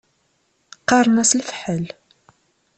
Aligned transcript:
Qqaṛen-as 0.81 1.31
lefḥel. 1.39 1.85